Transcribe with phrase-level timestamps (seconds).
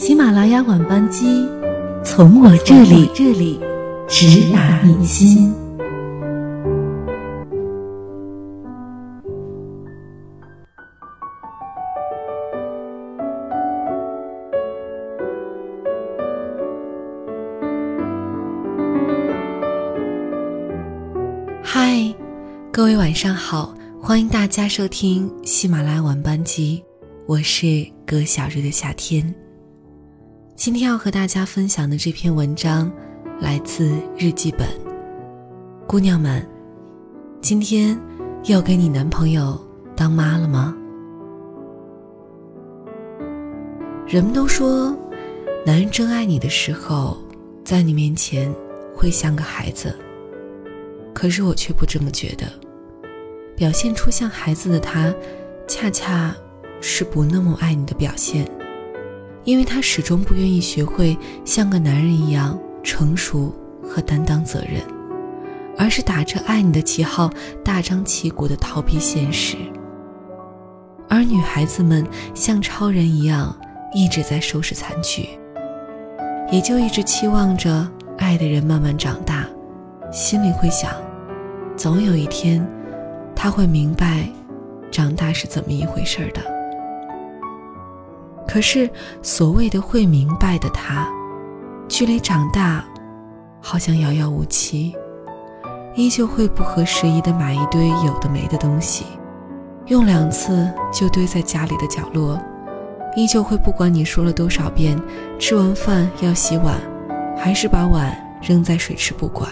[0.00, 1.46] 喜马拉雅晚班机，
[2.02, 3.60] 从我这里这里
[4.08, 5.52] 直达你心。
[21.62, 22.02] 嗨，
[22.72, 26.82] 各位晚上好，欢迎大家收听喜马拉雅晚班机，
[27.26, 29.34] 我是葛小瑞的夏天。
[30.60, 32.92] 今天要和大家分享的这篇文章，
[33.40, 34.68] 来自日记本。
[35.86, 36.46] 姑娘们，
[37.40, 37.98] 今天
[38.44, 39.58] 要给你男朋友
[39.96, 40.76] 当妈了吗？
[44.06, 44.94] 人们都说，
[45.64, 47.16] 男人真爱你的时候，
[47.64, 48.54] 在你面前
[48.94, 49.96] 会像个孩子。
[51.14, 52.46] 可是我却不这么觉得，
[53.56, 55.10] 表现出像孩子的他，
[55.66, 56.36] 恰恰
[56.82, 58.46] 是不那么爱你的表现。
[59.50, 63.52] 因为他始终不愿意学会像个男人一样成熟
[63.82, 64.80] 和担当责任，
[65.76, 67.28] 而是打着爱你的旗号，
[67.64, 69.56] 大张旗鼓地逃避现实。
[71.08, 73.52] 而女孩子们像超人一样
[73.92, 75.28] 一直在收拾残局，
[76.52, 79.44] 也就一直期望着爱的人慢慢长大，
[80.12, 80.92] 心里会想，
[81.76, 82.64] 总有一天，
[83.34, 84.28] 他会明白，
[84.92, 86.59] 长大是怎么一回事的。
[88.52, 88.90] 可是，
[89.22, 91.08] 所谓的会明白的他，
[91.88, 92.84] 距离长大，
[93.60, 94.92] 好像遥遥无期，
[95.94, 99.04] 依旧会不合时宜的买一堆有的没的东西，
[99.86, 102.36] 用两次就堆在家里的角落，
[103.14, 105.00] 依旧会不管你说了多少遍，
[105.38, 106.76] 吃完饭要洗碗，
[107.38, 108.12] 还是把碗
[108.42, 109.48] 扔在水池不管，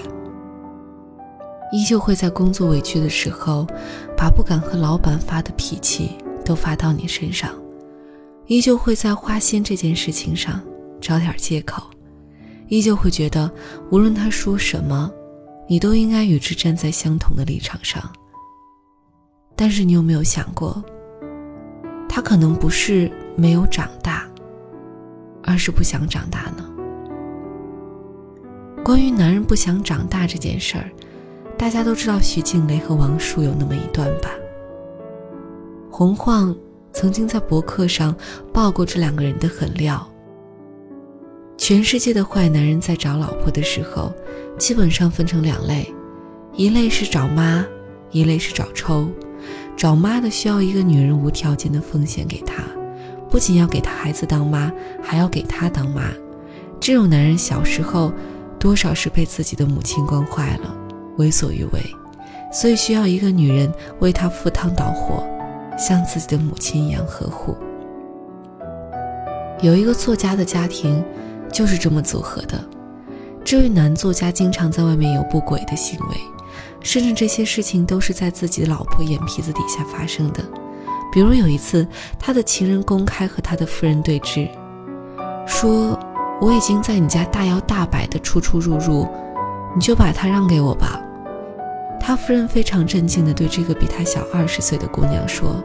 [1.71, 3.65] 依旧会在工作委屈的时候，
[4.17, 7.49] 把不敢和老板发的脾气都发到你身上。
[8.49, 10.61] 依旧会在花心这件事情上
[11.03, 11.83] 找点借口，
[12.69, 13.51] 依旧会觉得
[13.91, 15.11] 无论他说什么，
[15.69, 18.03] 你都应该与之站在相同的立场上。
[19.55, 20.83] 但是你有没有想过，
[22.09, 24.27] 他可能不是没有长大，
[25.43, 26.65] 而是不想长大呢？
[28.83, 30.91] 关于男人不想长大这件事儿，
[31.59, 34.31] 大家都知道徐静蕾和王树有那么一段吧？
[35.91, 36.57] 洪晃。
[36.99, 38.13] 曾经在博客上
[38.53, 40.05] 爆过这两个人的狠料。
[41.57, 44.13] 全世界的坏男人在找老婆的时候，
[44.59, 45.95] 基本上分成两类，
[46.55, 47.65] 一类是找妈，
[48.11, 49.09] 一类是找抽。
[49.77, 52.65] 找妈的需要一个女人无条件的奉献给他，
[53.31, 56.03] 不仅要给他孩子当妈，还要给他当妈。
[56.81, 58.13] 这种男人小时候
[58.59, 60.77] 多少是被自己的母亲惯坏了，
[61.17, 61.81] 为所欲为，
[62.53, 65.25] 所以需要一个女人为他赴汤蹈火。
[65.79, 67.57] 像自己的母亲一样呵护。
[69.63, 71.03] 有一个作家的家庭，
[71.53, 72.63] 就是这么组合的。
[73.45, 76.17] 这位男作家经常在外面有不轨的行为，
[76.81, 80.45] 甚至这些事情都是在自己的老婆眼皮子底下发生的。
[81.11, 81.87] 比如有一次，
[82.19, 84.51] 他的情人公开和他的夫人对峙，
[85.47, 85.99] 说
[86.41, 89.09] ：“我已经在你家大摇大摆的出出入入，
[89.75, 91.01] 你就把他让给我吧。”
[92.01, 95.63] 他夫人非常震惊地对这个比他小二十岁的姑娘说：“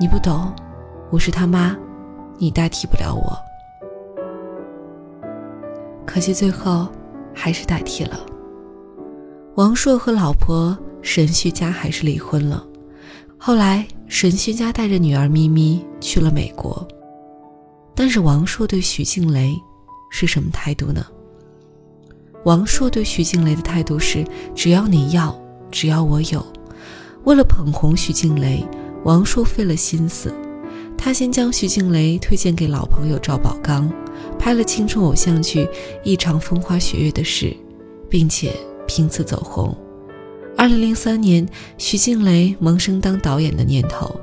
[0.00, 0.50] 你不懂，
[1.10, 1.76] 我是他妈，
[2.38, 3.36] 你代替不了我。”
[6.06, 6.88] 可惜最后
[7.34, 8.18] 还是代替了。
[9.56, 12.64] 王朔和老婆沈旭佳还是离婚了。
[13.36, 16.86] 后来沈旭佳带着女儿咪咪去了美国。
[17.94, 19.54] 但是王朔对许静蕾
[20.10, 21.04] 是什么态度呢？
[22.44, 25.36] 王朔对徐静蕾的态度是：只要你要。
[25.70, 26.44] 只要我有，
[27.24, 28.62] 为了捧红徐静蕾，
[29.04, 30.30] 王朔费了心思。
[30.98, 33.90] 他先将徐静蕾推荐给老朋友赵宝刚，
[34.38, 35.64] 拍了青春偶像剧
[36.04, 37.46] 《一场风花雪月的事》，
[38.10, 38.52] 并且
[38.86, 39.74] 凭此走红。
[40.58, 41.48] 二零零三年，
[41.78, 44.14] 徐静蕾萌生当导演的念头，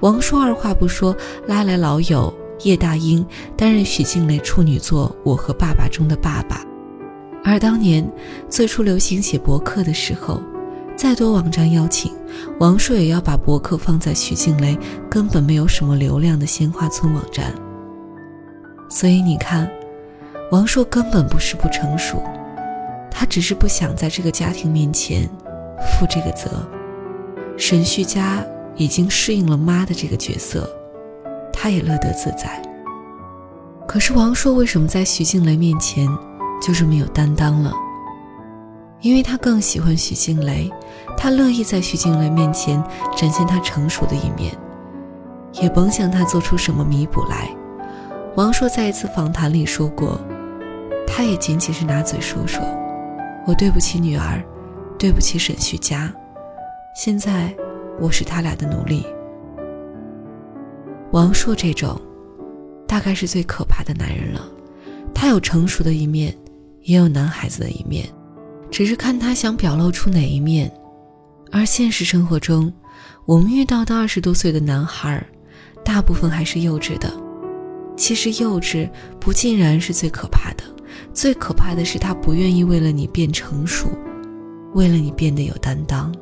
[0.00, 1.16] 王朔二话不说
[1.46, 2.34] 拉来老友
[2.64, 3.24] 叶大鹰
[3.56, 6.66] 担任徐静蕾处女作《我和爸爸》中的爸爸。
[7.46, 8.04] 而当年
[8.50, 10.42] 最初流行写博客的时候。
[10.96, 12.10] 再多网站邀请，
[12.58, 14.78] 王朔也要把博客放在徐静蕾
[15.10, 17.52] 根本没有什么流量的鲜花村网站。
[18.88, 19.70] 所以你看，
[20.50, 22.22] 王朔根本不是不成熟，
[23.10, 25.28] 他只是不想在这个家庭面前
[25.98, 26.66] 负这个责。
[27.58, 28.42] 沈旭佳
[28.74, 30.66] 已经适应了妈的这个角色，
[31.52, 32.62] 他也乐得自在。
[33.86, 36.08] 可是王朔为什么在徐静蕾面前
[36.60, 37.72] 就是没有担当了？
[39.00, 40.70] 因为他更喜欢徐静蕾，
[41.16, 42.82] 他乐意在徐静蕾面前
[43.16, 44.56] 展现他成熟的一面，
[45.60, 47.48] 也甭想他做出什么弥补来。
[48.36, 50.18] 王朔在一次访谈里说过，
[51.06, 52.62] 他也仅仅是拿嘴说说，
[53.46, 54.42] 我对不起女儿，
[54.98, 56.12] 对不起沈旭佳，
[56.94, 57.54] 现在
[58.00, 59.06] 我是他俩的奴隶。
[61.12, 62.00] 王朔这种，
[62.88, 64.40] 大概是最可怕的男人了。
[65.14, 66.36] 他有成熟的一面，
[66.86, 68.08] 也有男孩子的一面，
[68.70, 70.72] 只是看他想表露出哪一面。
[71.50, 72.72] 而现实生活中，
[73.24, 75.24] 我们遇到的二十多岁的男孩，
[75.84, 77.12] 大部分还是幼稚的。
[77.96, 78.88] 其实幼稚
[79.18, 80.62] 不尽然是最可怕的，
[81.12, 83.88] 最可怕的是他不愿意为了你变成熟，
[84.74, 86.14] 为了你变得有担当。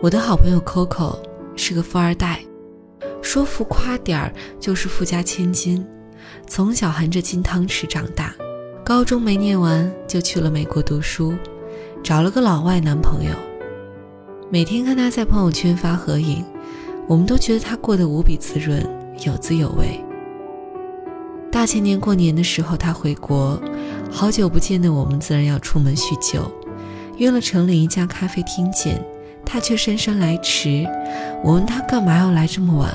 [0.00, 1.18] 我的好朋友 Coco
[1.54, 2.40] 是个富二代，
[3.20, 5.86] 说浮夸点儿就是富家千金，
[6.50, 8.34] 从小含着金汤匙长大，
[8.84, 11.32] 高中没念完就去了美国读书，
[12.02, 13.30] 找了个老外男朋友。
[14.50, 16.44] 每天看他在朋友圈发合影，
[17.06, 18.84] 我们都觉得他过得无比滋润。
[19.24, 20.02] 有滋有味。
[21.52, 23.62] 大前年过年的时候，他回国，
[24.10, 26.50] 好久不见的我们自然要出门叙旧，
[27.18, 29.00] 约了城里一家咖啡厅见，
[29.46, 30.84] 他却姗姗来迟。
[31.44, 32.92] 我问他干嘛要来这么晚，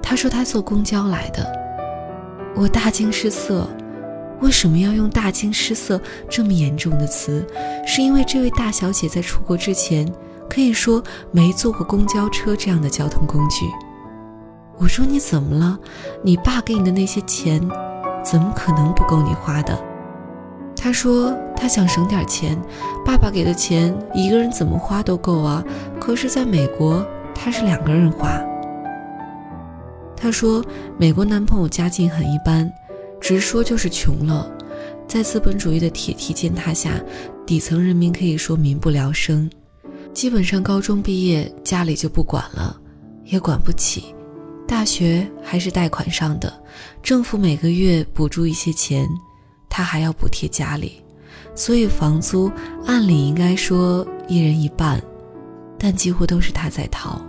[0.00, 1.63] 他说他坐公交来的。
[2.56, 3.68] 我大惊失色，
[4.40, 7.44] 为什么要用“大惊失色”这么严重的词？
[7.84, 10.10] 是因为这位大小姐在出国之前，
[10.48, 11.02] 可以说
[11.32, 13.66] 没坐过公交车这样的交通工具。
[14.78, 15.78] 我说你怎么了？
[16.22, 17.60] 你爸给你的那些钱，
[18.24, 19.76] 怎么可能不够你花的？
[20.76, 22.56] 他说他想省点钱，
[23.04, 25.64] 爸爸给的钱一个人怎么花都够啊。
[26.00, 27.04] 可是在美国
[27.34, 28.40] 他是两个人花。
[30.24, 30.64] 她说
[30.96, 32.72] 美国男朋友家境很一般，
[33.20, 34.50] 直说就是穷了，
[35.06, 36.92] 在资本主义的铁蹄践踏下，
[37.44, 39.50] 底层人民可以说民不聊生，
[40.14, 42.74] 基本上高中毕业家里就不管了，
[43.26, 44.14] 也管不起。
[44.66, 46.50] 大学还是贷款上的，
[47.02, 49.06] 政府每个月补助一些钱，
[49.68, 51.02] 他还要补贴家里，
[51.54, 52.50] 所以房租
[52.86, 54.98] 按理应该说一人一半，
[55.78, 57.20] 但几乎都是他在掏，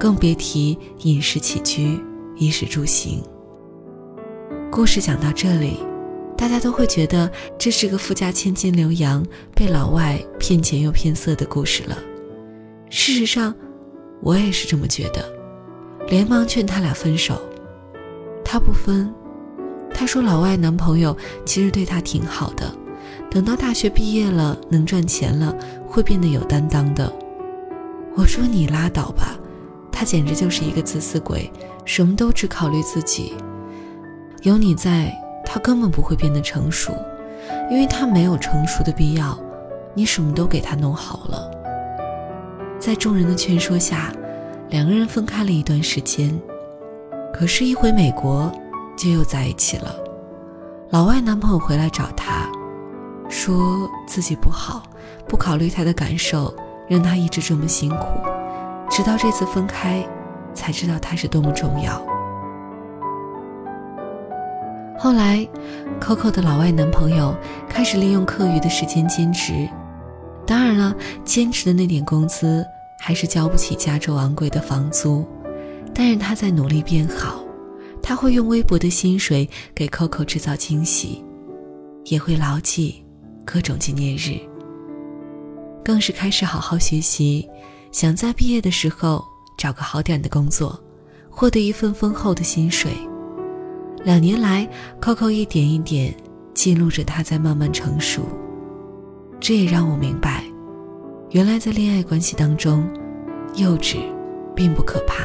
[0.00, 1.96] 更别提饮食起居、
[2.36, 3.22] 衣食住行。
[4.70, 5.78] 故事讲到这里，
[6.36, 11.96] 大家都会觉得这是个富家千金刘洋被老外骗钱又骗色的故事了。
[12.90, 13.54] 事实上，
[14.20, 15.32] 我也是这么觉得。
[16.08, 17.40] 连忙劝他俩分手，
[18.44, 19.12] 他不分。
[19.94, 21.16] 他说老外男朋友
[21.46, 22.70] 其实对他挺好的，
[23.30, 25.56] 等到大学毕业了能赚钱了，
[25.86, 27.10] 会变得有担当的。
[28.16, 29.38] 我说你拉倒吧，
[29.90, 31.50] 他简直就是一个自私鬼，
[31.84, 33.34] 什么都只考虑自己。
[34.42, 35.12] 有你在，
[35.44, 36.92] 他根本不会变得成熟，
[37.70, 39.38] 因为他没有成熟的必要。
[39.94, 41.50] 你什么都给他弄好了，
[42.80, 44.12] 在众人的劝说下。
[44.70, 46.36] 两个人分开了一段时间，
[47.32, 48.50] 可是，一回美国
[48.96, 49.94] 就又在一起了。
[50.90, 52.48] 老外男朋友回来找她，
[53.28, 54.82] 说自己不好，
[55.28, 56.52] 不考虑她的感受，
[56.88, 58.06] 让她一直这么辛苦。
[58.90, 60.04] 直到这次分开，
[60.54, 62.00] 才知道他是多么重要。
[64.98, 65.46] 后来
[66.00, 67.34] ，Coco 的老外男朋友
[67.68, 69.68] 开始利用课余的时间兼职，
[70.46, 72.64] 当然了，兼职的那点工资。
[72.96, 75.26] 还是交不起加州昂贵的房租，
[75.92, 77.44] 但是他在努力变好。
[78.02, 81.22] 他会用微薄的薪水给 Coco 制造惊喜，
[82.04, 83.04] 也会牢记
[83.44, 84.40] 各种纪念日。
[85.84, 87.46] 更是开始好好学习，
[87.92, 89.22] 想在毕业的时候
[89.56, 90.78] 找个好点的工作，
[91.30, 92.92] 获得一份丰厚的薪水。
[94.04, 94.68] 两年来
[95.00, 96.14] ，Coco 一点一点
[96.52, 98.22] 记录着他在慢慢成熟，
[99.40, 100.44] 这也让我明白。
[101.30, 102.88] 原来在恋爱关系当中，
[103.56, 103.96] 幼稚
[104.54, 105.24] 并不可怕，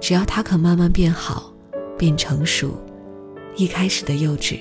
[0.00, 1.52] 只要他肯慢慢变好、
[1.96, 2.74] 变成熟，
[3.56, 4.58] 一开始的幼稚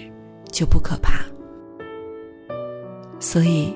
[0.52, 1.26] 就不可怕。
[3.20, 3.76] 所以，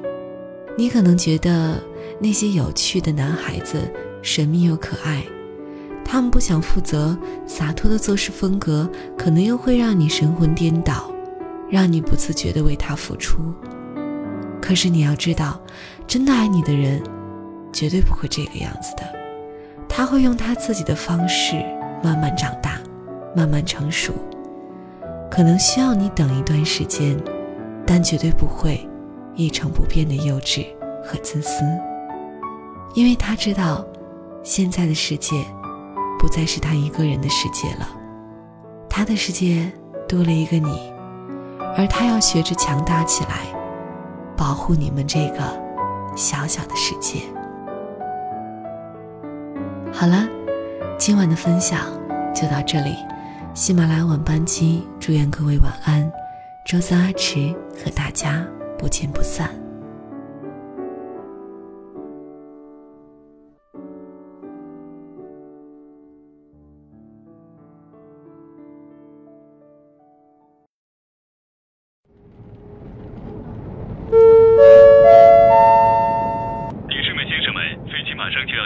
[0.77, 1.81] 你可能觉得
[2.19, 3.91] 那些有趣的男孩子
[4.27, 5.23] 神秘又可爱，
[6.03, 8.85] 他们不想负责、洒脱的做事风格，
[9.17, 11.09] 可能又会让你神魂颠倒，
[11.69, 13.37] 让你不自觉地为他付出。
[14.61, 15.57] 可是你要知道，
[16.05, 17.01] 真的爱你的人，
[17.71, 19.03] 绝对不会这个样子的。
[19.87, 21.55] 他会用他自己的方式
[22.03, 22.81] 慢慢长大，
[23.33, 24.11] 慢慢成熟。
[25.31, 27.17] 可能需要你等一段时间，
[27.85, 28.85] 但绝对不会
[29.35, 30.65] 一成不变的幼稚
[31.01, 31.63] 和自私。
[32.93, 33.85] 因为他知道，
[34.47, 35.35] 现在的世界
[36.17, 37.85] 不再是他一个人的世界了，
[38.89, 39.69] 他的世界
[40.07, 40.89] 多了一个你，
[41.77, 43.45] 而他要学着强大起来。
[44.37, 45.39] 保护你们这个
[46.15, 47.19] 小小的世界。
[49.91, 50.25] 好了，
[50.97, 51.81] 今晚的分享
[52.33, 52.95] 就到这里，
[53.53, 56.09] 喜马拉雅晚班机，祝愿各位晚安。
[56.63, 59.66] 周三阿迟和大家不见不散。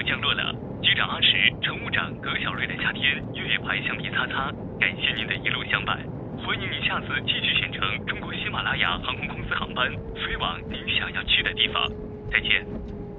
[0.03, 5.99] 降落了，机长阿驰、乘务长葛小瑞的夏天，越野牌橡皮擦擦感谢您的一路相伴，
[6.43, 11.87] 欢迎您下次继续选乘中国喜马拉雅航空公司航班飞往您想要去的地方。
[12.31, 12.65] 再见。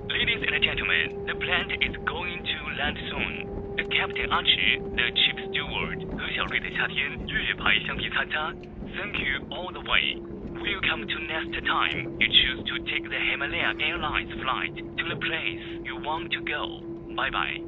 [0.09, 3.47] Ladies and gentlemen, the plane is going to land soon.
[3.77, 8.53] The captain Archie, the chief steward 葛小瑞的夏天月牌橡皮擦擦。
[8.95, 10.32] Thank you all the way.
[10.61, 15.63] Welcome to next time you choose to take the Himalaya Airlines flight to the place
[15.85, 16.81] you want to go.
[17.17, 17.61] Bye bye.